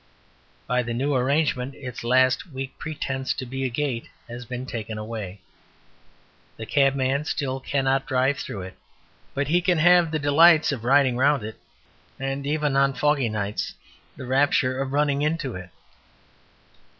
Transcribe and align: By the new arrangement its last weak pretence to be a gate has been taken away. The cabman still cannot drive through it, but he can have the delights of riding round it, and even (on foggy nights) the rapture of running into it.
By 0.65 0.81
the 0.81 0.95
new 0.95 1.13
arrangement 1.13 1.75
its 1.75 2.03
last 2.03 2.47
weak 2.51 2.75
pretence 2.79 3.33
to 3.35 3.45
be 3.45 3.65
a 3.65 3.69
gate 3.69 4.09
has 4.27 4.45
been 4.47 4.65
taken 4.65 4.97
away. 4.97 5.41
The 6.57 6.65
cabman 6.65 7.25
still 7.25 7.59
cannot 7.59 8.07
drive 8.07 8.39
through 8.39 8.63
it, 8.63 8.77
but 9.35 9.49
he 9.49 9.61
can 9.61 9.77
have 9.77 10.09
the 10.09 10.17
delights 10.17 10.71
of 10.71 10.85
riding 10.85 11.17
round 11.17 11.43
it, 11.43 11.59
and 12.19 12.47
even 12.47 12.75
(on 12.75 12.95
foggy 12.95 13.29
nights) 13.29 13.75
the 14.15 14.25
rapture 14.25 14.81
of 14.81 14.91
running 14.91 15.21
into 15.21 15.53
it. 15.53 15.69